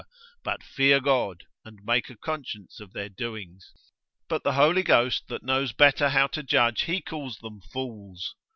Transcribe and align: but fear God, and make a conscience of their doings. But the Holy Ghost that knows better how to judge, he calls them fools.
but 0.43 0.63
fear 0.63 0.99
God, 0.99 1.43
and 1.63 1.79
make 1.85 2.09
a 2.09 2.17
conscience 2.17 2.79
of 2.79 2.91
their 2.91 3.07
doings. 3.07 3.71
But 4.27 4.43
the 4.43 4.53
Holy 4.53 4.81
Ghost 4.81 5.27
that 5.27 5.43
knows 5.43 5.73
better 5.73 6.09
how 6.09 6.25
to 6.25 6.41
judge, 6.41 6.81
he 6.85 7.01
calls 7.01 7.37
them 7.37 7.61
fools. 7.71 8.33